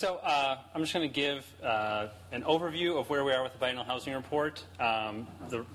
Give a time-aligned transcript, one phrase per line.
[0.00, 3.52] So uh, I'm just going to give uh, an overview of where we are with
[3.52, 4.64] the biennial housing report.
[4.80, 5.66] Um, the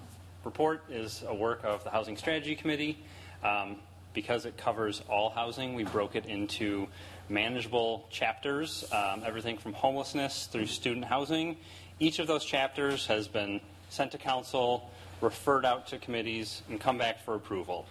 [0.43, 2.97] report is a work of the Housing Strategy Committee.
[3.43, 3.75] Um,
[4.15, 6.87] because it covers all housing, we broke it into
[7.29, 11.55] manageable chapters, um, everything from homelessness through student housing.
[11.99, 14.89] Each of those chapters has been sent to council,
[15.21, 17.85] referred out to committees, and come back for approval.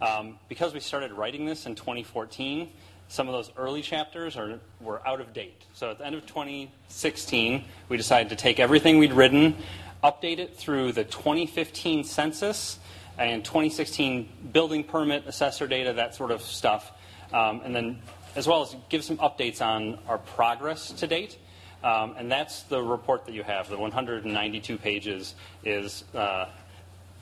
[0.00, 2.70] Um, because we started writing this in 2014,
[3.14, 5.62] some of those early chapters are, were out of date.
[5.74, 9.54] So at the end of 2016, we decided to take everything we'd written,
[10.02, 12.80] update it through the 2015 census
[13.16, 16.90] and 2016 building permit, assessor data, that sort of stuff,
[17.32, 18.00] um, and then
[18.34, 21.38] as well as give some updates on our progress to date.
[21.84, 23.68] Um, and that's the report that you have.
[23.68, 26.46] The 192 pages is uh,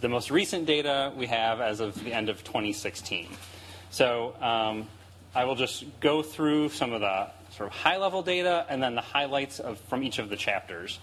[0.01, 3.29] the most recent data we have as of the end of 2016.
[3.91, 4.89] So um,
[5.35, 8.95] I will just go through some of the sort of high level data and then
[8.95, 10.99] the highlights of, from each of the chapters.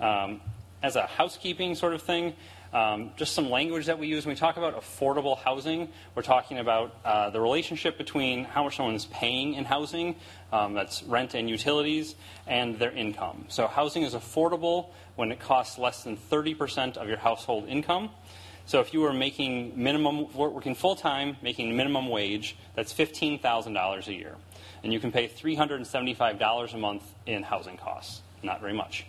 [0.00, 0.40] Um,
[0.82, 2.34] as a housekeeping sort of thing,
[2.72, 5.88] um, just some language that we use when we talk about affordable housing.
[6.14, 10.16] We're talking about uh, the relationship between how much someone's paying in housing,
[10.52, 12.14] um, that's rent and utilities,
[12.46, 13.46] and their income.
[13.48, 18.10] So housing is affordable when it costs less than 30% of your household income.
[18.66, 24.12] So if you were making minimum, working full time, making minimum wage, that's $15,000 a
[24.12, 24.34] year.
[24.82, 28.22] And you can pay $375 a month in housing costs.
[28.42, 29.06] Not very much.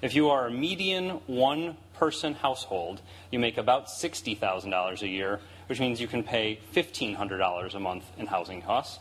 [0.00, 5.80] If you are a median one person household, you make about $60,000 a year, which
[5.80, 9.00] means you can pay $1,500 a month in housing costs.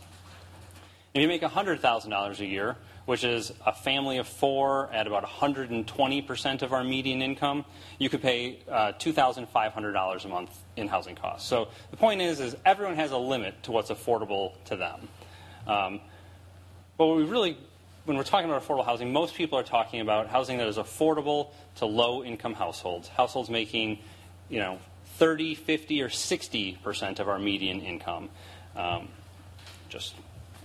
[1.14, 2.76] If you make $100,000 a year,
[3.10, 7.66] which is a family of four at about 120% of our median income,
[7.98, 11.50] you could pay uh, $2,500 a month in housing costs.
[11.50, 15.08] So the point is, is everyone has a limit to what's affordable to them.
[15.66, 16.02] Um,
[17.00, 17.58] but we really,
[18.06, 21.50] when we're talking about affordable housing, most people are talking about housing that is affordable
[21.78, 23.98] to low-income households, households making,
[24.50, 24.78] you know,
[25.16, 28.30] 30, 50, or 60% of our median income.
[28.76, 29.08] Um,
[29.90, 30.14] just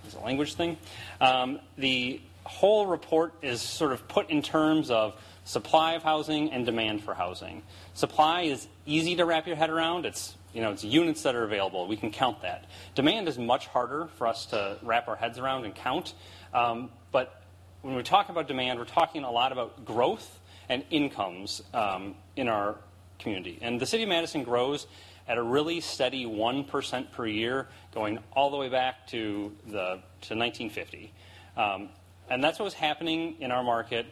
[0.06, 0.76] as a language thing.
[1.22, 6.64] Um, the whole report is sort of put in terms of supply of housing and
[6.64, 7.62] demand for housing.
[7.94, 10.06] Supply is easy to wrap your head around.
[10.06, 11.88] It's you know, it's units that are available.
[11.88, 12.66] We can count that.
[12.94, 16.14] Demand is much harder for us to wrap our heads around and count.
[16.54, 17.42] Um, but
[17.82, 20.38] when we talk about demand, we're talking a lot about growth
[20.68, 22.76] and incomes um, in our
[23.18, 23.58] community.
[23.62, 24.86] And the city of Madison grows
[25.26, 30.36] at a really steady 1% per year, going all the way back to, the, to
[30.36, 31.12] 1950.
[31.56, 31.88] Um,
[32.28, 34.06] and that's what was happening in our market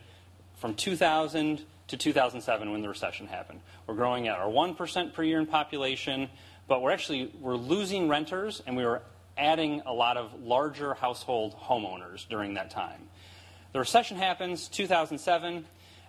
[0.56, 3.60] from 2000 to 2007 when the recession happened.
[3.86, 6.28] We're growing at our 1% per year in population,
[6.68, 9.02] but we're actually we're losing renters and we were
[9.36, 13.08] adding a lot of larger household homeowners during that time.
[13.72, 15.64] The recession happens 2007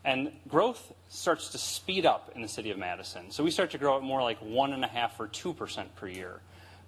[0.06, 3.32] and growth starts to speed up in the city of Madison.
[3.32, 5.96] So we start to grow at more like one and a half or two percent
[5.96, 6.40] per year,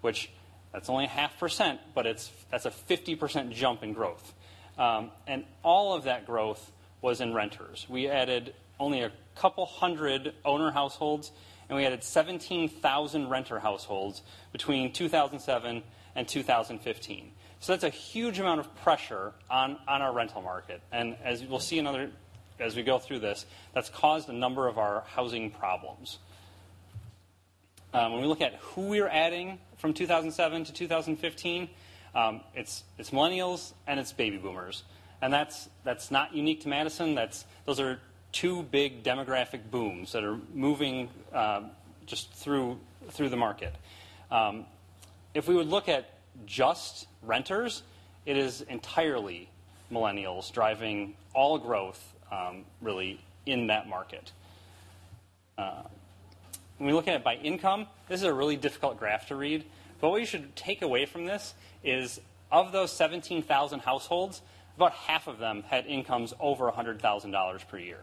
[0.02, 0.30] which
[0.72, 4.34] that's only a half percent, but it's that's a 50% jump in growth.
[4.78, 7.86] Um, and all of that growth was in renters.
[7.88, 11.30] We added only a couple hundred owner households,
[11.68, 14.22] and we added 17,000 renter households
[14.52, 15.82] between 2007
[16.14, 17.32] and 2015.
[17.60, 20.80] So that's a huge amount of pressure on, on our rental market.
[20.92, 22.10] And as we'll see another,
[22.60, 26.18] as we go through this, that's caused a number of our housing problems.
[27.94, 31.68] Um, when we look at who we're adding from 2007 to 2015,
[32.16, 34.82] um, it's, it's millennials and it's baby boomers.
[35.20, 37.14] And that's, that's not unique to Madison.
[37.14, 38.00] That's, those are
[38.32, 41.62] two big demographic booms that are moving uh,
[42.06, 42.78] just through,
[43.10, 43.74] through the market.
[44.30, 44.64] Um,
[45.34, 46.10] if we would look at
[46.46, 47.82] just renters,
[48.24, 49.48] it is entirely
[49.92, 54.32] millennials driving all growth um, really in that market.
[55.58, 55.82] Uh,
[56.78, 59.64] when we look at it by income, this is a really difficult graph to read.
[60.00, 62.20] But what you should take away from this is
[62.50, 64.42] of those 17,000 households,
[64.76, 68.00] about half of them had incomes over $100,000 per year.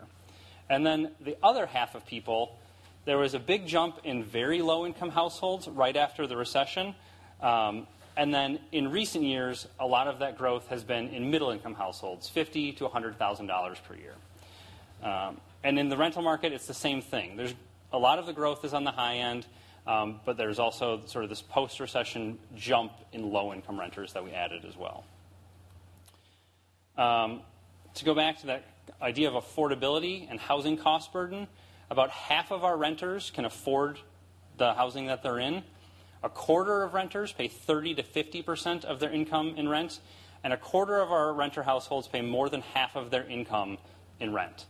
[0.69, 2.57] And then the other half of people,
[3.05, 6.95] there was a big jump in very low income households right after the recession.
[7.41, 11.49] Um, and then in recent years, a lot of that growth has been in middle
[11.49, 14.13] income households, $50,000 to $100,000 per year.
[15.03, 17.35] Um, and in the rental market, it's the same thing.
[17.35, 17.53] There's
[17.91, 19.45] a lot of the growth is on the high end.
[19.85, 24.23] Um, but there's also sort of this post recession jump in low income renters that
[24.23, 25.03] we added as well.
[26.97, 27.41] Um,
[27.95, 28.65] to go back to that
[29.01, 31.47] idea of affordability and housing cost burden,
[31.89, 33.99] about half of our renters can afford
[34.57, 35.63] the housing that they're in.
[36.23, 39.99] A quarter of renters pay 30 to 50 percent of their income in rent,
[40.43, 43.77] and a quarter of our renter households pay more than half of their income
[44.19, 44.65] in rent.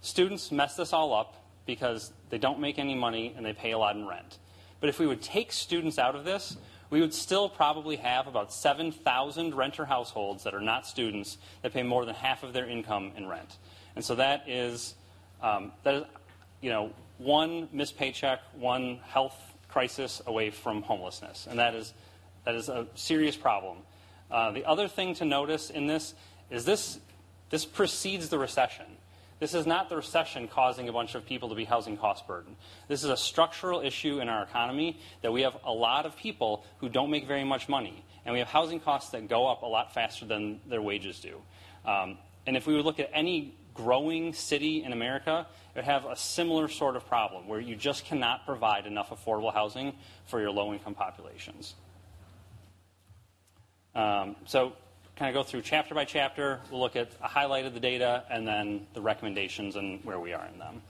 [0.00, 1.34] Students mess this all up
[1.66, 4.38] because they don't make any money and they pay a lot in rent.
[4.80, 6.56] But if we would take students out of this,
[6.90, 11.82] we would still probably have about 7,000 renter households that are not students that pay
[11.82, 13.56] more than half of their income in rent.
[13.96, 14.94] And so that is,
[15.42, 16.04] um, that is
[16.60, 19.38] you know, one missed paycheck, one health
[19.68, 21.46] crisis away from homelessness.
[21.48, 21.92] And that is,
[22.44, 23.78] that is a serious problem.
[24.30, 26.14] Uh, the other thing to notice in this
[26.50, 26.98] is this,
[27.50, 28.86] this precedes the recession.
[29.38, 32.56] This is not the recession causing a bunch of people to be housing cost burden.
[32.88, 36.64] This is a structural issue in our economy that we have a lot of people
[36.78, 38.04] who don't make very much money.
[38.24, 41.40] And we have housing costs that go up a lot faster than their wages do.
[41.84, 46.06] Um, and if we would look at any growing city in America, it would have
[46.06, 49.92] a similar sort of problem where you just cannot provide enough affordable housing
[50.24, 51.74] for your low income populations.
[53.94, 54.72] Um, so
[55.16, 56.60] kind of go through chapter by chapter.
[56.70, 60.34] We'll look at a highlight of the data and then the recommendations and where we
[60.34, 60.82] are in them.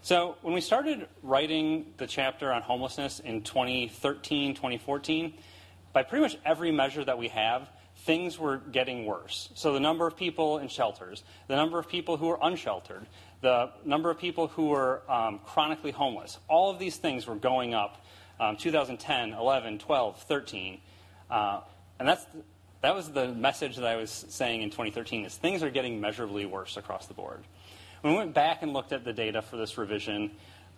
[0.00, 5.34] So, when we started writing the chapter on homelessness in 2013, 2014,
[5.92, 7.68] by pretty much every measure that we have,
[8.04, 9.50] things were getting worse.
[9.54, 13.06] So, the number of people in shelters, the number of people who were unsheltered,
[13.40, 17.74] the number of people who were um, chronically homeless, all of these things were going
[17.74, 18.04] up
[18.38, 20.80] um, 2010, 11, 12, 13.
[21.28, 21.60] Uh,
[21.98, 22.26] and that's
[22.86, 26.46] that was the message that I was saying in 2013 is things are getting measurably
[26.46, 27.42] worse across the board.
[28.02, 30.30] When we went back and looked at the data for this revision,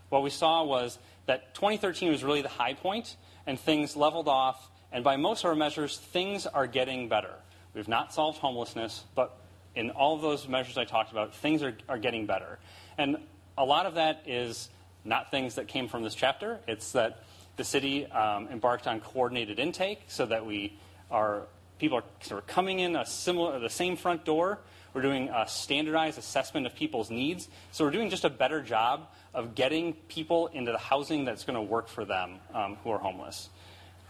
[0.08, 3.14] what we saw was that 2013 was really the high point,
[3.46, 4.70] and things leveled off.
[4.90, 7.34] And by most of our measures, things are getting better.
[7.74, 9.38] We've not solved homelessness, but
[9.74, 12.58] in all of those measures I talked about, things are, are getting better.
[12.96, 13.18] And
[13.58, 14.70] a lot of that is
[15.04, 16.58] not things that came from this chapter.
[16.66, 17.22] It's that
[17.58, 20.78] the city um, embarked on coordinated intake so that we
[21.10, 21.42] are
[21.78, 24.58] people are sort of coming in a similar, the same front door.
[24.94, 27.48] We're doing a standardized assessment of people's needs.
[27.72, 31.54] So we're doing just a better job of getting people into the housing that's going
[31.56, 33.50] to work for them um, who are homeless.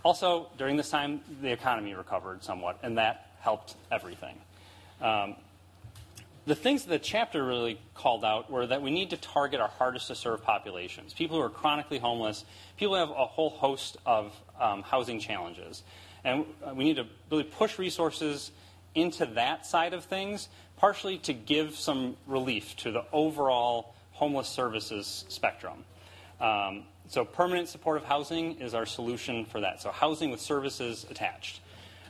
[0.04, 4.38] Also, during this time, the economy recovered somewhat, and that helped everything.
[5.00, 5.34] Um,
[6.46, 9.68] the things that the chapter really called out were that we need to target our
[9.68, 12.44] hardest to serve populations people who are chronically homeless,
[12.78, 15.82] people who have a whole host of um, housing challenges.
[16.24, 16.44] And
[16.74, 18.50] we need to really push resources
[18.94, 25.24] into that side of things, partially to give some relief to the overall homeless services
[25.28, 25.84] spectrum.
[26.40, 29.80] Um, so, permanent supportive housing is our solution for that.
[29.80, 31.60] So, housing with services attached.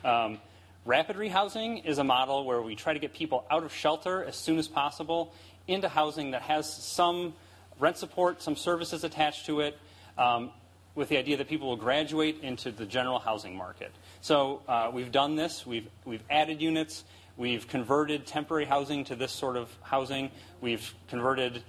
[0.05, 0.39] Um,
[0.85, 4.37] rapid rehousing is a model where we try to get people out of shelter as
[4.37, 5.33] soon as possible
[5.67, 7.35] into housing that has some
[7.79, 9.79] rent support, some services attached to it,
[10.17, 10.51] um,
[10.99, 13.93] with the idea that people will graduate into the general housing market.
[14.21, 15.65] So uh, we've done this.
[15.65, 17.05] We've, we've added units.
[17.37, 20.33] We've converted temporary housing to this sort of housing.
[20.61, 21.63] We've converted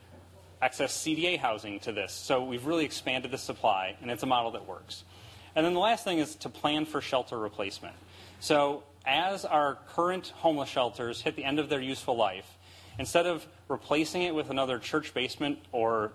[0.63, 2.11] excess CDA housing to this.
[2.11, 5.03] So we've really expanded the supply, and it's a model that works.
[5.55, 7.95] And then the last thing is to plan for shelter replacement.
[8.39, 12.57] So as our current homeless shelters hit the end of their useful life,
[12.97, 16.13] instead of replacing it with another church basement or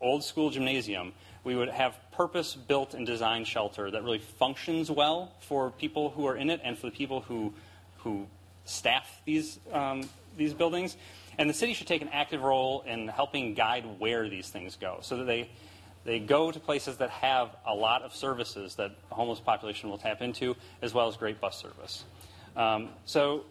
[0.00, 1.12] old school gymnasium,
[1.44, 6.26] we would have purpose built and designed shelter that really functions well for people who
[6.26, 7.52] are in it and for the people who,
[7.98, 8.26] who
[8.64, 10.96] staff these, um, these buildings.
[11.36, 14.98] And the city should take an active role in helping guide where these things go
[15.02, 15.50] so that they,
[16.04, 19.98] they go to places that have a lot of services that the homeless population will
[19.98, 22.04] tap into, as well as great bus service.
[22.56, 23.44] Um, so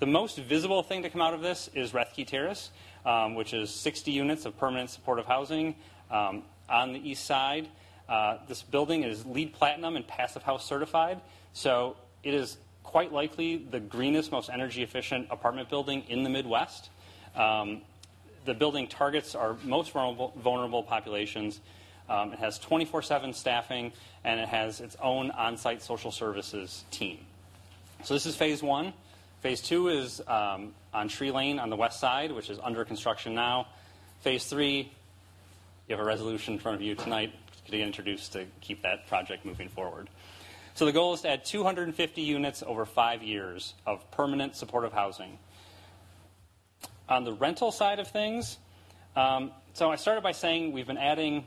[0.00, 2.70] the most visible thing to come out of this is Rethke Terrace,
[3.06, 5.76] um, which is 60 units of permanent supportive housing.
[6.10, 7.68] Um, on the east side.
[8.08, 11.20] Uh, this building is LEED Platinum and Passive House certified,
[11.52, 16.90] so it is quite likely the greenest, most energy efficient apartment building in the Midwest.
[17.34, 17.80] Um,
[18.44, 21.60] the building targets our most vulnerable, vulnerable populations.
[22.08, 23.92] Um, it has 24 7 staffing
[24.22, 27.18] and it has its own on site social services team.
[28.04, 28.92] So, this is phase one.
[29.40, 33.34] Phase two is um, on Tree Lane on the west side, which is under construction
[33.34, 33.66] now.
[34.20, 34.92] Phase three,
[35.88, 37.32] you have a resolution in front of you tonight
[37.66, 40.08] to get introduced to keep that project moving forward.
[40.74, 45.38] So the goal is to add 250 units over five years of permanent supportive housing.
[47.08, 48.58] On the rental side of things,
[49.14, 51.44] um, so I started by saying we've been adding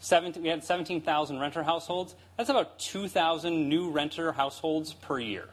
[0.00, 2.14] 17, we had 17,000 renter households.
[2.36, 5.48] That's about 2,000 new renter households per year.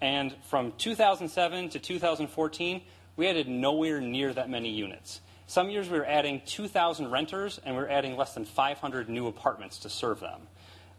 [0.00, 2.82] And from 2007 to 2014,
[3.16, 5.20] we added nowhere near that many units.
[5.46, 9.26] Some years we were adding 2,000 renters and we are adding less than 500 new
[9.26, 10.40] apartments to serve them.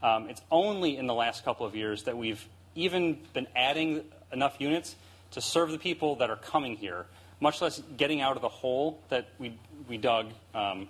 [0.03, 4.57] Um, it's only in the last couple of years that we've even been adding enough
[4.59, 4.95] units
[5.31, 7.05] to serve the people that are coming here,
[7.39, 9.57] much less getting out of the hole that we,
[9.89, 10.87] we dug um,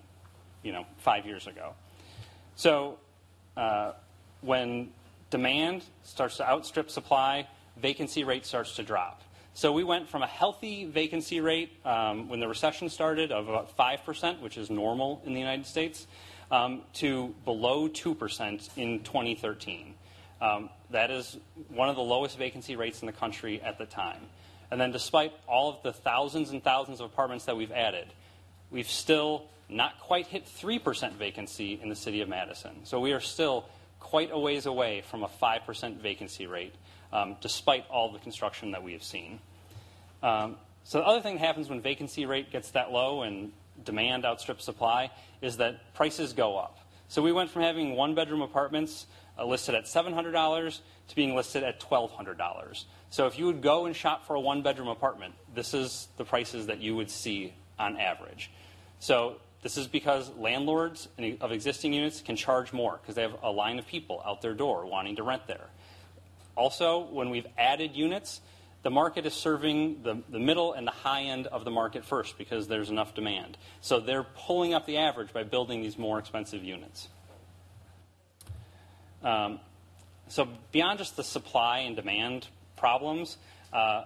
[0.61, 1.73] you know, five years ago.
[2.55, 2.97] So
[3.55, 3.93] uh,
[4.41, 4.89] when
[5.29, 7.47] demand starts to outstrip supply,
[7.77, 9.21] vacancy rate starts to drop.
[9.55, 13.77] So we went from a healthy vacancy rate um, when the recession started of about
[13.77, 16.07] 5%, which is normal in the United States,
[16.51, 19.95] um, to below 2% in 2013.
[20.41, 21.37] Um, that is
[21.69, 24.19] one of the lowest vacancy rates in the country at the time.
[24.71, 28.07] And then, despite all of the thousands and thousands of apartments that we've added,
[28.71, 32.83] we've still not quite hit 3% vacancy in the city of Madison.
[32.83, 33.69] So we are still
[34.01, 36.75] quite a ways away from a 5% vacancy rate,
[37.11, 39.39] um, despite all the construction that we have seen.
[40.23, 43.51] Um, so the other thing that happens when vacancy rate gets that low and
[43.83, 46.79] demand outstrips supply is that prices go up.
[47.07, 49.05] So we went from having one bedroom apartments
[49.37, 52.85] uh, listed at $700 to being listed at $1,200.
[53.09, 56.25] So if you would go and shop for a one bedroom apartment, this is the
[56.25, 58.51] prices that you would see on average.
[58.99, 61.07] So this is because landlords
[61.41, 64.53] of existing units can charge more because they have a line of people out their
[64.53, 65.67] door wanting to rent there.
[66.55, 68.41] Also, when we've added units,
[68.85, 72.37] the market is serving the, the middle and the high end of the market first
[72.37, 73.57] because there's enough demand.
[73.81, 77.07] So they're pulling up the average by building these more expensive units.
[79.23, 79.59] Um,
[80.27, 82.47] so beyond just the supply and demand
[82.77, 83.37] problems,
[83.73, 84.03] uh,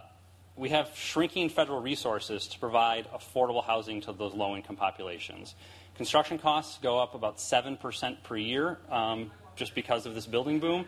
[0.56, 5.56] we have shrinking federal resources to provide affordable housing to those low income populations.
[5.96, 10.86] Construction costs go up about 7% per year um, just because of this building boom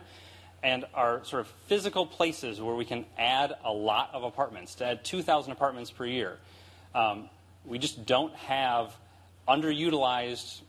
[0.62, 4.86] and are sort of physical places where we can add a lot of apartments, to
[4.86, 6.38] add 2,000 apartments per year.
[6.94, 7.28] Um,
[7.64, 8.94] we just don't have
[9.48, 10.60] underutilized,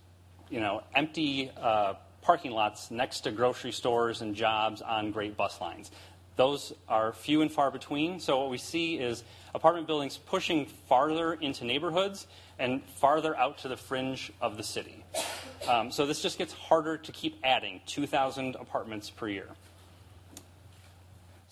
[0.49, 5.59] you know, empty uh, parking lots next to grocery stores and jobs on great bus
[5.61, 5.91] lines.
[6.35, 8.19] Those are few and far between.
[8.19, 9.23] So what we see is
[9.53, 12.25] apartment buildings pushing farther into neighborhoods
[12.57, 15.03] and farther out to the fringe of the city.
[15.67, 19.47] Um, so this just gets harder to keep adding 2,000 apartments per year.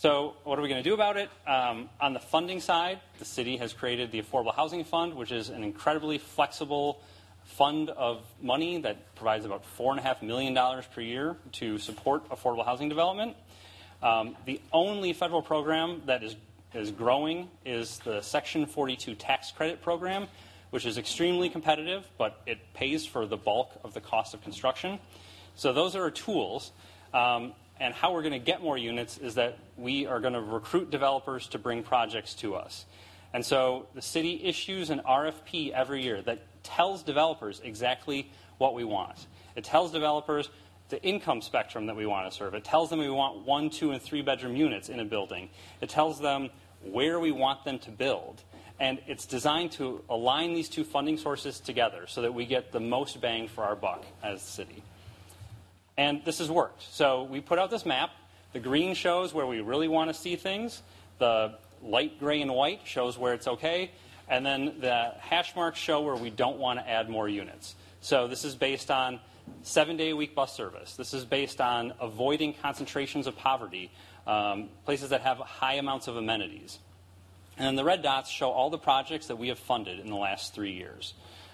[0.01, 1.29] So, what are we going to do about it?
[1.45, 5.49] Um, on the funding side, the city has created the Affordable Housing Fund, which is
[5.49, 7.03] an incredibly flexible
[7.43, 10.57] fund of money that provides about $4.5 million
[10.91, 13.35] per year to support affordable housing development.
[14.01, 16.35] Um, the only federal program that is,
[16.73, 20.25] is growing is the Section 42 tax credit program,
[20.71, 24.97] which is extremely competitive, but it pays for the bulk of the cost of construction.
[25.53, 26.71] So, those are our tools.
[27.13, 30.39] Um, and how we're going to get more units is that we are going to
[30.39, 32.85] recruit developers to bring projects to us.
[33.33, 38.83] And so the city issues an RFP every year that tells developers exactly what we
[38.83, 39.25] want.
[39.55, 40.49] It tells developers
[40.89, 42.53] the income spectrum that we want to serve.
[42.53, 45.49] It tells them we want one, two, and three bedroom units in a building.
[45.81, 46.51] It tells them
[46.83, 48.43] where we want them to build.
[48.79, 52.79] And it's designed to align these two funding sources together so that we get the
[52.79, 54.83] most bang for our buck as the city.
[56.01, 56.81] And this has worked.
[56.91, 58.09] So we put out this map.
[58.53, 60.81] The green shows where we really want to see things.
[61.19, 61.53] The
[61.83, 63.91] light gray and white shows where it's okay.
[64.27, 67.75] And then the hash marks show where we don't want to add more units.
[68.01, 69.19] So this is based on
[69.61, 70.95] seven day a week bus service.
[70.95, 73.91] This is based on avoiding concentrations of poverty,
[74.25, 76.79] um, places that have high amounts of amenities.
[77.57, 80.15] And then the red dots show all the projects that we have funded in the
[80.15, 81.13] last three years.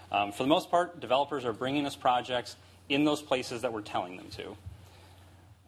[0.10, 2.56] Um, for the most part, developers are bringing us projects
[2.89, 4.56] in those places that we're telling them to.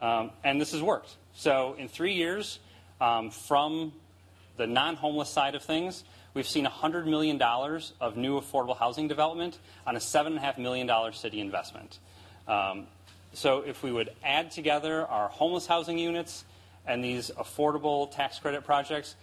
[0.01, 1.15] Um, and this has worked.
[1.33, 2.59] So in three years,
[3.01, 3.93] um, from
[4.57, 9.57] the non homeless side of things, we've seen $100 million of new affordable housing development
[9.85, 11.99] on a $7.5 million city investment.
[12.47, 12.88] Um,
[13.33, 16.45] so if we would add together our homeless housing units
[16.85, 19.15] and these affordable tax credit projects,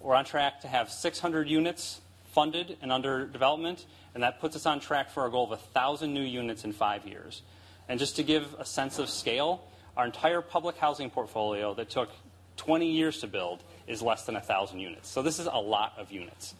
[0.00, 2.00] we're on track to have 600 units
[2.32, 6.12] funded and under development and that puts us on track for our goal of 1,000
[6.12, 7.42] new units in five years.
[7.88, 9.66] And just to give a sense of scale,
[9.96, 12.10] our entire public housing portfolio that took
[12.56, 15.08] 20 years to build is less than 1,000 units.
[15.08, 16.54] So this is a lot of units.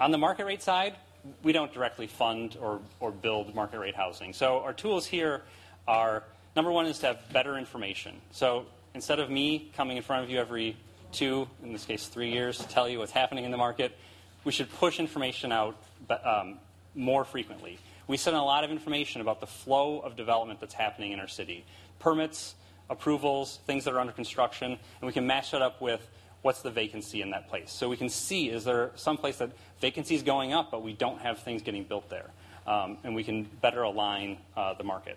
[0.00, 0.96] On the market rate side,
[1.42, 4.32] we don't directly fund or, or build market rate housing.
[4.32, 5.42] So our tools here
[5.86, 6.24] are
[6.56, 8.20] number one is to have better information.
[8.32, 10.76] So instead of me coming in front of you every
[11.12, 13.96] two, in this case three years, to tell you what's happening in the market,
[14.44, 15.76] we should push information out
[16.24, 16.58] um,
[16.94, 17.78] more frequently.
[18.06, 21.28] We send a lot of information about the flow of development that's happening in our
[21.28, 21.64] city
[21.98, 22.56] permits,
[22.90, 26.06] approvals, things that are under construction, and we can match that up with
[26.42, 27.70] what's the vacancy in that place.
[27.72, 30.92] So we can see is there some place that vacancy is going up, but we
[30.92, 32.30] don't have things getting built there.
[32.66, 35.16] Um, and we can better align uh, the market.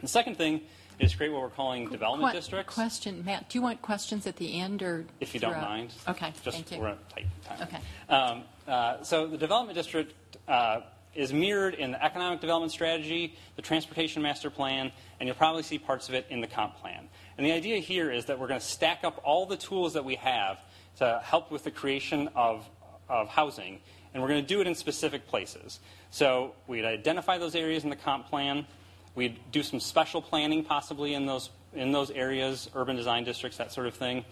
[0.00, 0.62] The second thing
[0.98, 2.74] is create what we're calling development Que- districts.
[2.74, 5.04] Question, Matt, do you want questions at the end or?
[5.20, 5.92] If you don't mind.
[6.08, 6.78] Okay, Just, thank you.
[6.78, 7.62] We're on tight time.
[7.62, 7.78] Okay.
[8.08, 10.14] Um, uh, so the development district
[10.48, 10.80] uh,
[11.14, 15.78] is mirrored in the economic development strategy, the transportation master plan, and you'll probably see
[15.78, 17.08] parts of it in the comp plan.
[17.36, 20.04] And the idea here is that we're going to stack up all the tools that
[20.04, 20.58] we have
[20.98, 22.68] to help with the creation of,
[23.08, 23.80] of housing,
[24.12, 25.80] and we're going to do it in specific places.
[26.10, 28.66] So we'd identify those areas in the comp plan.
[29.14, 33.72] We'd do some special planning possibly in those, in those areas, urban design districts, that
[33.72, 34.24] sort of thing.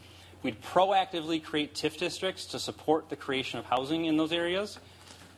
[0.43, 4.79] We'd proactively create TIF districts to support the creation of housing in those areas.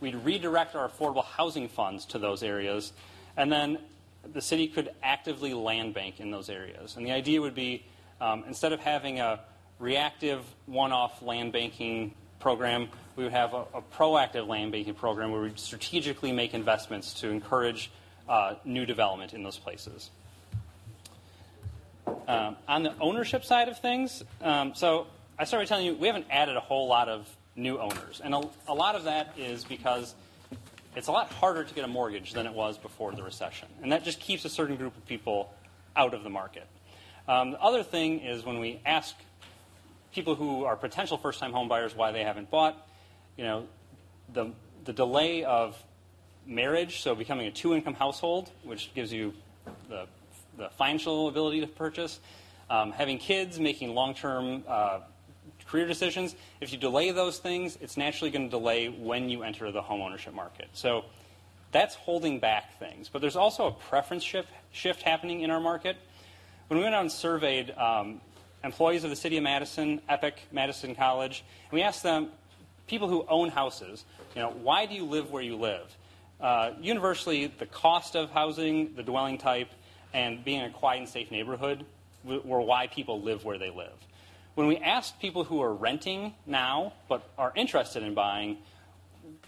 [0.00, 2.92] We'd redirect our affordable housing funds to those areas.
[3.36, 3.78] And then
[4.32, 6.96] the city could actively land bank in those areas.
[6.96, 7.84] And the idea would be
[8.20, 9.40] um, instead of having a
[9.80, 15.32] reactive one off land banking program, we would have a, a proactive land banking program
[15.32, 17.90] where we strategically make investments to encourage
[18.32, 20.10] uh, new development in those places.
[22.26, 25.06] Um, on the ownership side of things, um, so
[25.38, 28.42] I started telling you we haven't added a whole lot of new owners, and a,
[28.68, 30.14] a lot of that is because
[30.96, 33.92] it's a lot harder to get a mortgage than it was before the recession, and
[33.92, 35.52] that just keeps a certain group of people
[35.94, 36.66] out of the market.
[37.28, 39.14] Um, the other thing is when we ask
[40.14, 42.88] people who are potential first-time home buyers why they haven't bought,
[43.36, 43.66] you know,
[44.32, 44.52] the
[44.84, 45.76] the delay of
[46.46, 49.34] marriage, so becoming a two-income household, which gives you
[49.88, 50.06] the
[50.56, 52.20] the financial ability to purchase,
[52.68, 55.00] um, having kids, making long-term uh,
[55.66, 56.36] career decisions.
[56.60, 60.02] If you delay those things, it's naturally going to delay when you enter the home
[60.02, 60.68] ownership market.
[60.74, 61.06] So
[61.70, 63.08] that's holding back things.
[63.08, 65.96] But there's also a preference shift, shift happening in our market.
[66.68, 68.20] When we went out and surveyed um,
[68.62, 72.28] employees of the city of Madison, Epic, Madison College, and we asked them,
[72.86, 74.04] people who own houses,
[74.36, 75.96] you know, why do you live where you live?
[76.42, 79.70] Uh, universally, the cost of housing, the dwelling type,
[80.12, 81.84] and being in a quiet and safe neighborhood
[82.24, 83.92] were why people live where they live.
[84.54, 88.58] When we asked people who are renting now but are interested in buying,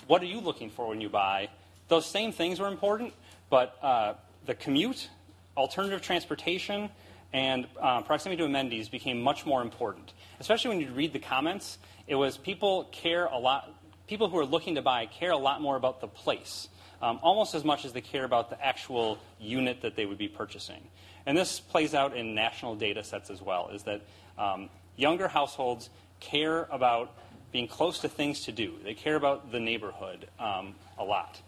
[0.07, 1.51] what are you looking for when you buy?
[1.88, 3.12] Those same things were important,
[3.51, 4.14] but uh,
[4.47, 5.11] the commute,
[5.57, 6.88] alternative transportation,
[7.33, 10.12] and uh, proximity to amenities became much more important.
[10.38, 13.68] Especially when you read the comments, it was people care a lot.
[14.07, 16.68] People who are looking to buy care a lot more about the place
[17.05, 20.27] um, almost as much as they care about the actual unit that they would be
[20.27, 20.81] purchasing.
[21.27, 24.01] And this plays out in national data sets as well, is that
[24.38, 25.90] um, younger households
[26.21, 27.12] care about
[27.53, 28.73] being close to things to do.
[28.83, 31.38] They care about the neighborhood um, a lot.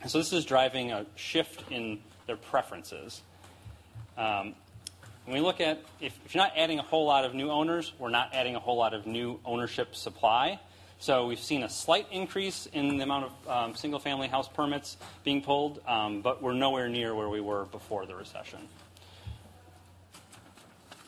[0.00, 3.22] And so this is driving a shift in their preferences.
[4.18, 4.56] Um,
[5.26, 7.92] when we look at, if, if you're not adding a whole lot of new owners,
[8.00, 10.58] we're not adding a whole lot of new ownership supply.
[11.02, 15.42] So we've seen a slight increase in the amount of um, single-family house permits being
[15.42, 18.60] pulled, um, but we're nowhere near where we were before the recession.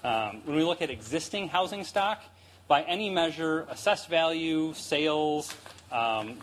[0.03, 2.25] Um, when we look at existing housing stock,
[2.67, 5.55] by any measure, assessed value, sales,
[5.93, 6.39] um,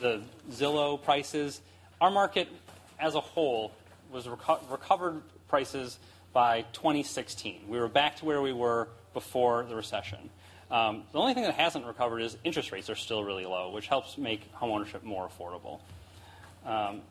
[0.00, 1.60] the Zillow prices,
[2.00, 2.48] our market
[2.98, 3.70] as a whole
[4.10, 6.00] was reco- recovered prices
[6.32, 7.60] by 2016.
[7.68, 10.30] We were back to where we were before the recession.
[10.70, 13.86] Um, the only thing that hasn't recovered is interest rates are still really low, which
[13.86, 15.80] helps make homeownership more affordable.
[16.64, 17.02] Um,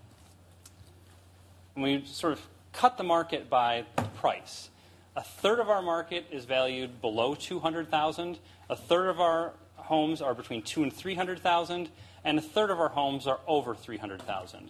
[1.77, 2.41] we sort of
[2.73, 4.69] cut the market by price.
[5.15, 8.37] A third of our market is valued below 200,000.
[8.69, 11.89] A third of our homes are between two and 300,000,
[12.25, 14.69] and a third of our homes are over 300,000.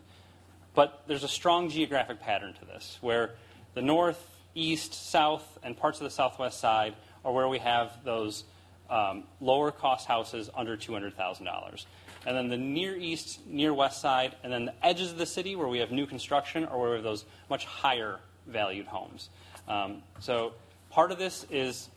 [0.75, 3.31] But there's a strong geographic pattern to this, where
[3.73, 6.93] the north, east, south, and parts of the southwest side
[7.23, 8.43] are where we have those
[8.89, 11.85] um, lower cost houses under $200,000.
[12.25, 15.55] And then the near east, near west side, and then the edges of the city
[15.55, 19.29] where we have new construction or where we have those much higher valued homes.
[19.67, 20.53] Um, so
[20.89, 21.89] part of this is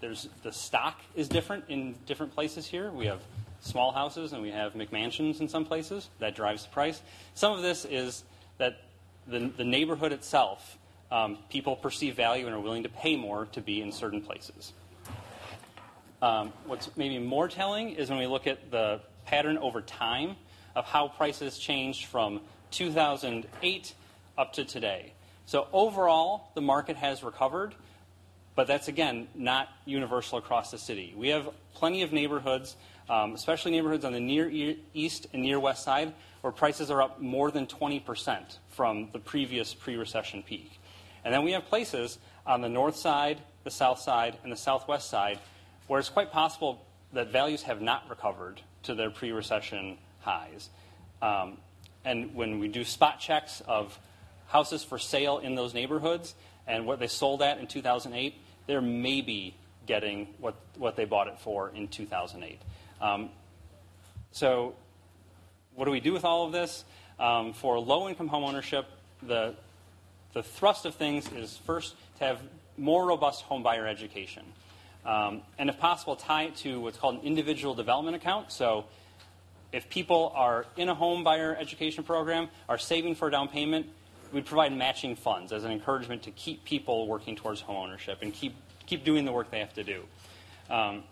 [0.00, 2.90] there's the stock is different in different places here.
[2.90, 3.20] We have
[3.60, 6.08] small houses and we have McMansions in some places.
[6.18, 7.00] That drives the price.
[7.34, 8.24] Some of this is
[8.58, 8.80] that
[9.26, 10.78] the, the neighborhood itself,
[11.10, 14.72] um, people perceive value and are willing to pay more to be in certain places.
[16.22, 20.36] Um, what's maybe more telling is when we look at the pattern over time
[20.74, 23.94] of how prices changed from 2008
[24.38, 25.12] up to today.
[25.44, 27.74] So overall, the market has recovered,
[28.54, 31.14] but that's again not universal across the city.
[31.16, 32.76] We have plenty of neighborhoods,
[33.08, 37.20] um, especially neighborhoods on the near east and near west side, where prices are up
[37.20, 40.80] more than 20% from the previous pre recession peak.
[41.24, 45.10] And then we have places on the north side, the south side, and the southwest
[45.10, 45.38] side
[45.86, 50.68] where it's quite possible that values have not recovered to their pre recession highs.
[51.22, 51.58] Um,
[52.04, 53.98] and when we do spot checks of
[54.48, 56.34] houses for sale in those neighborhoods,
[56.66, 58.34] and what they sold at in 2008,
[58.66, 59.54] they're maybe
[59.86, 62.60] getting what, what they bought it for in 2008.
[63.00, 63.30] Um,
[64.32, 64.74] so,
[65.74, 66.84] what do we do with all of this?
[67.18, 68.84] Um, for low income homeownership,
[69.22, 69.54] the,
[70.32, 72.40] the thrust of things is first to have
[72.76, 74.44] more robust home buyer education.
[75.06, 78.50] Um, and if possible, tie it to what's called an individual development account.
[78.50, 78.86] So,
[79.72, 83.86] if people are in a home buyer education program, are saving for a down payment,
[84.32, 88.54] we provide matching funds as an encouragement to keep people working towards homeownership and keep,
[88.86, 90.02] keep doing the work they have to do.
[90.70, 91.04] Um,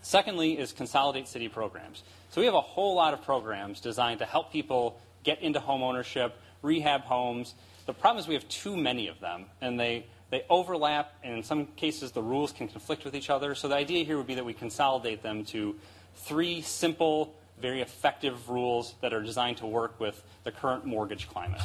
[0.00, 2.02] secondly, is consolidate city programs.
[2.30, 6.32] So we have a whole lot of programs designed to help people get into homeownership,
[6.62, 7.54] rehab homes.
[7.86, 11.42] The problem is we have too many of them, and they, they overlap, and in
[11.42, 13.54] some cases the rules can conflict with each other.
[13.54, 15.76] So the idea here would be that we consolidate them to
[16.16, 21.60] three simple, very effective rules that are designed to work with the current mortgage climate.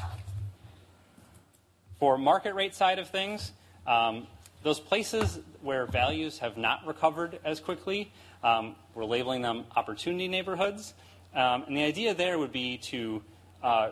[1.98, 3.54] For market rate side of things,
[3.88, 4.28] um,
[4.64, 8.12] those places where values have not recovered as quickly,
[8.44, 10.94] um, we're labeling them opportunity neighborhoods.
[11.34, 13.24] Um, and the idea there would be to,
[13.64, 13.92] uh,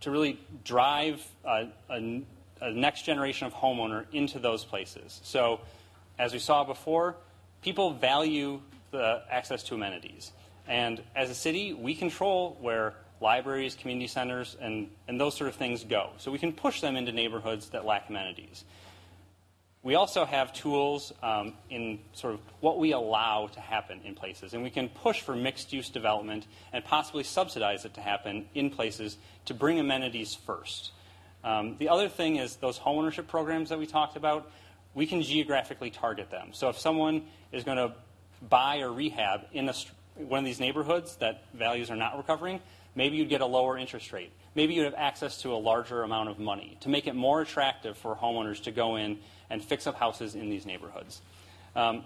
[0.00, 2.22] to really drive a, a,
[2.60, 5.20] a next generation of homeowner into those places.
[5.24, 5.60] So,
[6.18, 7.16] as we saw before,
[7.62, 10.32] people value the access to amenities.
[10.66, 15.56] And as a city, we control where libraries, community centers, and, and those sort of
[15.56, 16.10] things go.
[16.18, 18.64] So we can push them into neighborhoods that lack amenities.
[19.82, 24.52] We also have tools um, in sort of what we allow to happen in places,
[24.52, 28.70] and we can push for mixed use development and possibly subsidize it to happen in
[28.70, 30.90] places to bring amenities first.
[31.46, 34.50] Um, the other thing is those homeownership programs that we talked about,
[34.94, 36.50] we can geographically target them.
[36.52, 37.94] So if someone is going to
[38.46, 39.74] buy or rehab in a,
[40.16, 42.60] one of these neighborhoods that values are not recovering,
[42.96, 44.32] Maybe you'd get a lower interest rate.
[44.54, 47.96] Maybe you'd have access to a larger amount of money to make it more attractive
[47.98, 49.18] for homeowners to go in
[49.50, 51.20] and fix up houses in these neighborhoods.
[51.76, 52.04] Um,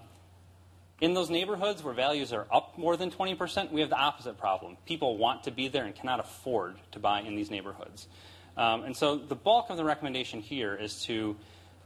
[1.01, 4.77] in those neighborhoods where values are up more than 20%, we have the opposite problem.
[4.85, 8.09] People want to be there and cannot afford to buy in these neighborhoods.
[8.61, 11.35] Um, and so the bulk of the recommendation here is to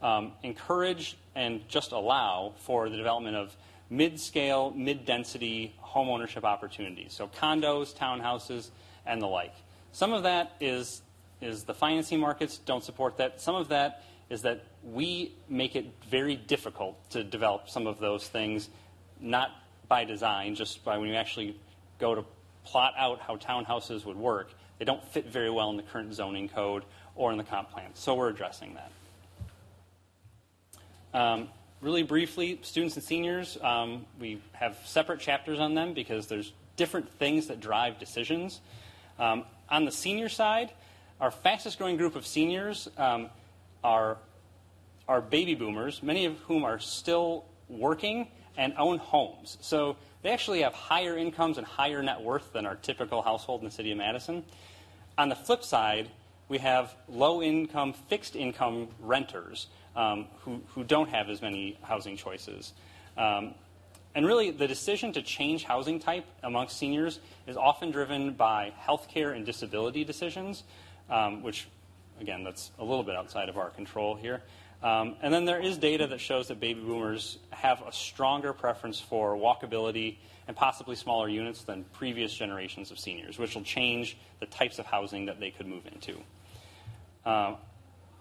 [0.03, 3.57] um, encourage and just allow for the development of
[3.91, 7.13] mid scale, mid density homeownership opportunities.
[7.13, 8.71] So condos, townhouses,
[9.07, 9.55] and the like.
[9.93, 11.03] Some of that is,
[11.41, 13.41] is the financing markets don't support that.
[13.41, 18.27] Some of that is that we make it very difficult to develop some of those
[18.27, 18.69] things,
[19.21, 19.51] not
[19.87, 21.57] by design, just by when you actually
[22.01, 22.25] go to
[22.65, 24.51] plot out how townhouses would work.
[24.79, 26.85] They don't fit very well in the current zoning code
[27.17, 27.91] or in the comp plan.
[27.95, 28.91] So we're addressing that.
[31.19, 31.49] Um,
[31.81, 37.09] really briefly, students and seniors, um, we have separate chapters on them because there's different
[37.19, 38.61] things that drive decisions.
[39.19, 40.73] Um, on the senior side,
[41.21, 43.31] our fastest growing group of seniors um,
[43.85, 44.19] are,
[45.07, 49.59] are baby boomers, many of whom are still working and own homes.
[49.61, 53.67] So they actually have higher incomes and higher net worth than our typical household in
[53.67, 54.45] the city of Madison.
[55.19, 56.11] On the flip side,
[56.49, 62.17] we have low income, fixed income renters um, who, who don't have as many housing
[62.17, 62.73] choices.
[63.17, 63.55] Um,
[64.15, 69.35] and really, the decision to change housing type amongst seniors is often driven by healthcare
[69.35, 70.63] and disability decisions,
[71.11, 71.67] um, which,
[72.21, 74.43] again, that's a little bit outside of our control here.
[74.85, 79.01] Um, and then there is data that shows that baby boomers have a stronger preference
[79.01, 80.17] for walkability
[80.47, 84.85] and possibly smaller units than previous generations of seniors, which will change the types of
[84.85, 86.19] housing that they could move into.
[87.25, 87.55] Uh,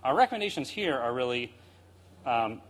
[0.06, 1.54] our recommendations here are really
[2.26, 2.62] um,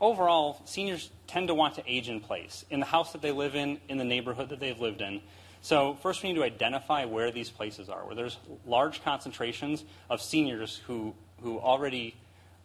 [0.00, 3.54] overall, seniors tend to want to age in place in the house that they live
[3.54, 5.20] in, in the neighborhood that they've lived in.
[5.60, 10.20] So, first, we need to identify where these places are, where there's large concentrations of
[10.20, 12.16] seniors who, who already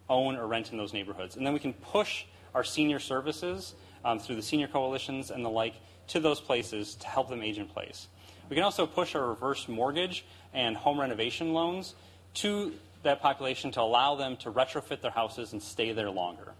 [0.08, 1.36] own or rent in those neighborhoods.
[1.36, 5.50] And then we can push our senior services um, through the senior coalitions and the
[5.50, 5.74] like
[6.08, 8.08] to those places to help them age in place.
[8.48, 11.94] We can also push our reverse mortgage and home renovation loans
[12.34, 16.52] to that population to allow them to retrofit their houses and stay there longer.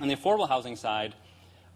[0.00, 1.14] On the affordable housing side,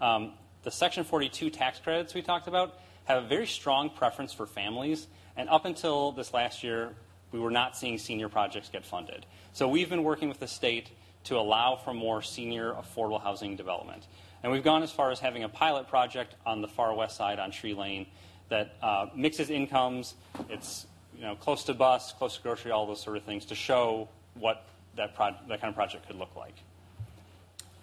[0.01, 4.47] um, the Section 42 tax credits we talked about have a very strong preference for
[4.47, 6.95] families, and up until this last year,
[7.31, 9.27] we were not seeing senior projects get funded.
[9.57, 10.91] So we've been working with the state
[11.25, 14.07] to allow for more senior affordable housing development.
[14.43, 17.39] And we've gone as far as having a pilot project on the far west side
[17.39, 18.05] on Tree Lane
[18.51, 20.13] that uh, mixes incomes.
[20.51, 23.55] It's you know, close to bus, close to grocery, all those sort of things to
[23.55, 24.63] show what
[24.97, 26.57] that, pro- that kind of project could look like.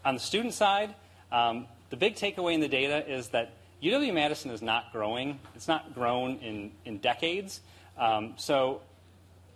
[0.06, 0.94] On the student side,
[1.32, 5.40] um, the big takeaway in the data is that UW Madison is not growing.
[5.56, 7.62] It's not grown in, in decades.
[7.98, 8.82] Um, so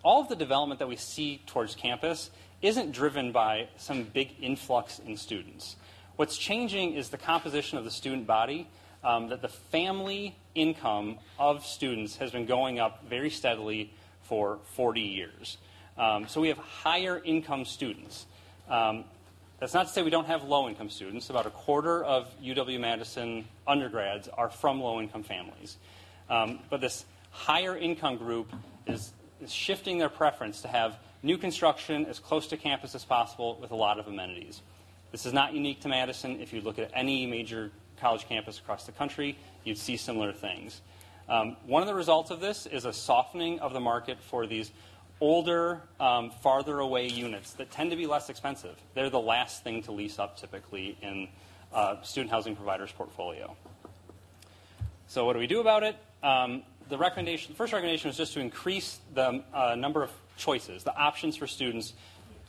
[0.08, 5.00] all of the development that we see towards campus isn't driven by some big influx
[5.00, 5.76] in students.
[6.16, 8.70] What's changing is the composition of the student body,
[9.04, 13.92] um, that the family income of students has been going up very steadily
[14.22, 15.58] for 40 years.
[15.98, 18.28] Um, so we have higher income students.
[18.70, 19.04] Um,
[19.60, 21.30] that's not to say we don't have low income students.
[21.30, 25.76] About a quarter of UW Madison undergrads are from low income families.
[26.30, 28.54] Um, but this higher income group
[28.88, 33.58] is, is shifting their preference to have new construction as close to campus as possible
[33.62, 34.62] with a lot of amenities.
[35.12, 36.40] This is not unique to Madison.
[36.42, 40.82] If you look at any major college campus across the country, you'd see similar things.
[41.30, 44.72] Um, one of the results of this is a softening of the market for these
[45.20, 48.76] older, um, farther away units that tend to be less expensive.
[48.94, 51.28] They're the last thing to lease up typically in
[51.74, 53.56] uh, student housing providers' portfolio.
[55.08, 55.96] So, what do we do about it?
[56.22, 60.84] Um, the recommendation, the first recommendation was just to increase the uh, number of choices,
[60.84, 61.94] the options for students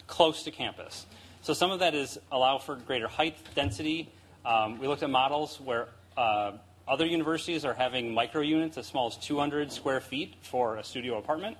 [0.06, 1.06] close to campus.
[1.42, 4.10] So, some of that is allow for greater height density.
[4.44, 6.52] Um, we looked at models where uh,
[6.86, 11.18] other universities are having micro units as small as 200 square feet for a studio
[11.18, 11.56] apartment.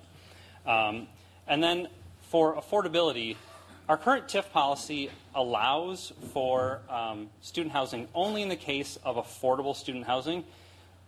[0.65, 1.07] Um,
[1.47, 1.87] and then
[2.21, 3.35] for affordability,
[3.87, 9.75] our current TIF policy allows for um, student housing only in the case of affordable
[9.75, 10.43] student housing,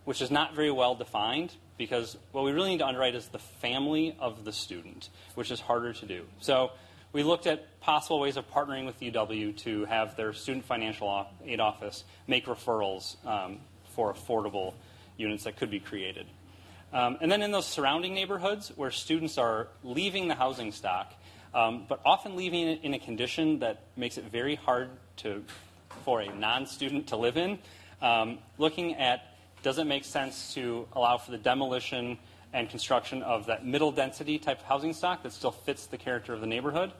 [0.04, 3.38] which is not very well defined because what we really need to underwrite is the
[3.38, 6.24] family of the student, which is harder to do.
[6.40, 6.70] So
[7.12, 11.60] we looked at possible ways of partnering with UW to have their student financial aid
[11.60, 13.58] office make referrals um,
[13.94, 14.74] for affordable
[15.16, 16.26] units that could be created.
[16.92, 21.12] Um, and then in those surrounding neighborhoods where students are leaving the housing stock,
[21.54, 25.42] um, but often leaving it in a condition that makes it very hard to,
[26.04, 27.58] for a non student to live in,
[28.00, 29.31] um, looking at
[29.62, 32.18] does it make sense to allow for the demolition
[32.52, 36.34] and construction of that middle density type of housing stock that still fits the character
[36.34, 36.92] of the neighborhood,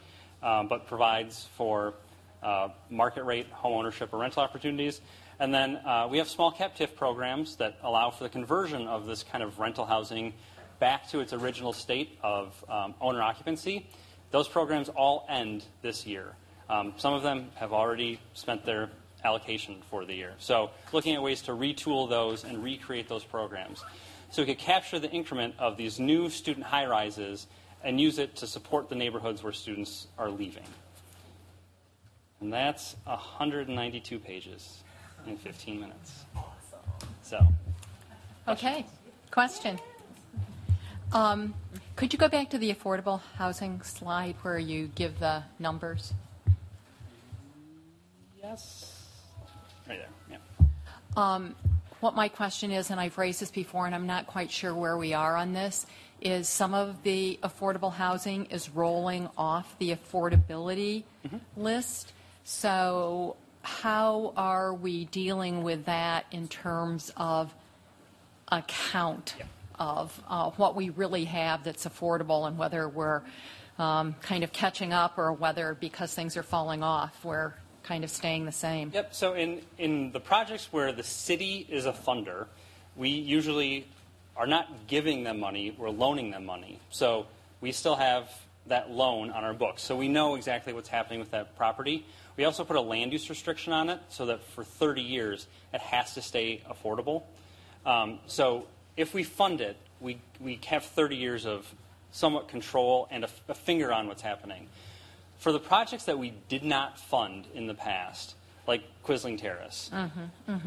[0.43, 1.95] um, but provides for
[2.43, 5.01] uh, market rate home ownership or rental opportunities.
[5.39, 9.07] And then uh, we have small cap TIF programs that allow for the conversion of
[9.07, 10.33] this kind of rental housing
[10.79, 13.87] back to its original state of um, owner occupancy.
[14.31, 16.35] Those programs all end this year.
[16.69, 18.89] Um, some of them have already spent their
[19.25, 20.35] allocation for the year.
[20.39, 23.83] So, looking at ways to retool those and recreate those programs.
[24.31, 27.47] So, we could capture the increment of these new student high rises
[27.85, 30.65] and use it to support the neighborhoods where students are leaving.
[32.41, 34.83] And that's 192 pages
[35.27, 36.25] in 15 minutes.
[37.23, 37.47] So,
[38.49, 38.85] Okay,
[39.31, 39.79] question.
[41.13, 41.55] Um,
[41.95, 46.15] Could you go back to the affordable housing slide where you give the numbers?
[48.43, 49.02] yes.
[49.93, 50.67] Right there, yeah.
[51.17, 51.55] Um,
[52.01, 54.97] What my question is, and I've raised this before, and I'm not quite sure where
[54.97, 55.87] we are on this,
[56.21, 61.05] is some of the affordable housing is rolling off the affordability
[61.57, 62.13] list.
[62.43, 67.55] So how are we dealing with that in terms of
[68.49, 69.45] a count Yeah.
[69.79, 73.23] of uh, what we really have that's affordable and whether we're
[73.79, 78.11] um, kind of catching up or whether because things are falling off, we're kind of
[78.11, 78.91] staying the same?
[78.95, 79.15] Yep.
[79.15, 82.47] So in, in the projects where the city is a funder,
[82.97, 83.87] we usually
[84.37, 86.79] are not giving them money, we're loaning them money.
[86.91, 87.27] So
[87.61, 88.31] we still have
[88.67, 89.83] that loan on our books.
[89.83, 92.07] So we know exactly what's happening with that property.
[92.37, 95.81] We also put a land use restriction on it so that for 30 years it
[95.81, 97.25] has to stay affordable.
[97.85, 98.67] Um, so
[98.97, 101.73] if we fund it, we, we have 30 years of
[102.13, 104.69] somewhat control and a, a finger on what's happening.
[105.43, 108.37] For the projects that we did not fund in the past,
[108.69, 109.91] like Quisling Terrace,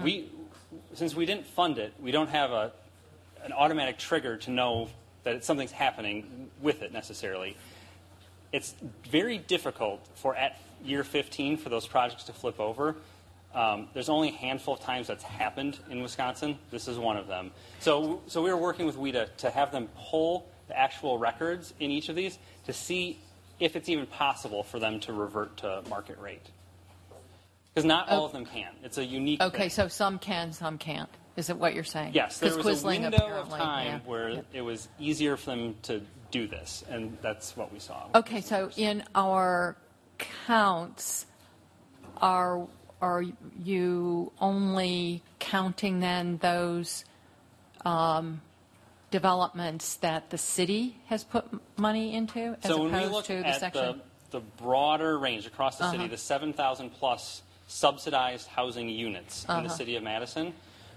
[0.03, 0.29] we
[0.93, 2.73] since we didn't fund it, we don't have a
[3.45, 4.89] an automatic trigger to know
[5.23, 7.55] that something's happening with it necessarily.
[8.51, 8.75] It's
[9.09, 12.97] very difficult for at year 15 for those projects to flip over.
[13.53, 16.59] Um, there's only a handful of times that's happened in Wisconsin.
[16.69, 17.51] This is one of them.
[17.79, 21.91] So, so we were working with WHEDA to have them pull the actual records in
[21.91, 23.19] each of these to see
[23.59, 26.45] if it's even possible for them to revert to market rate.
[27.73, 28.71] Because not all of them can.
[28.83, 29.41] It's a unique.
[29.41, 29.69] Okay, thing.
[29.69, 31.09] so some can, some can't.
[31.35, 32.11] Is it what you're saying?
[32.13, 33.99] Yes, there was a Quisling window of time yeah.
[34.05, 34.41] where Yeah.
[34.53, 38.07] it was easier for them to do this, and that's what we saw.
[38.15, 39.75] Okay, so in our
[40.17, 41.25] counts,
[42.17, 42.65] are,
[43.01, 43.23] are
[43.63, 47.03] you only counting then those
[47.83, 48.41] um,
[49.11, 53.25] developments that the city has put m- money into as so when we opposed look
[53.25, 53.81] to the at section?
[53.83, 53.93] Uh-huh.
[54.31, 59.53] the, the broader range across the city, the 7,000 plus subsidized housing units in the
[59.61, 59.69] Uh-huh.
[59.69, 60.53] city of Madison,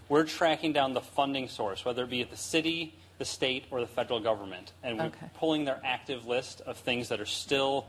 [0.08, 3.80] we're tracking down the funding source, whether it be at the city, the state, or
[3.80, 5.26] the federal government, and we're Okay.
[5.34, 7.86] pulling their active list of things that are still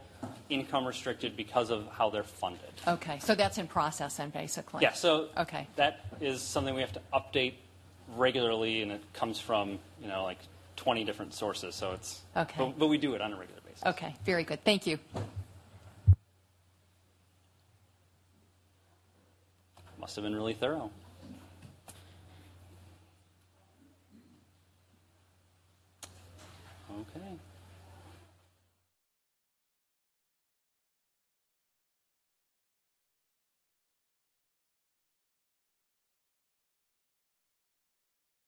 [0.49, 2.73] income restricted because of how they're funded.
[2.87, 4.81] Okay, so that's in process then, basically?
[4.81, 5.67] Yeah, so Okay.
[5.77, 7.53] that is something we have to update
[8.15, 10.39] regularly, and it comes from, you know, like
[10.75, 12.55] 20 different sources, so it's, Okay.
[12.57, 13.83] but, but we do it on a regular basis.
[13.85, 14.63] Okay, very good.
[14.63, 14.97] Thank you.
[19.99, 20.89] Must have been really thorough.
[26.91, 27.25] Okay.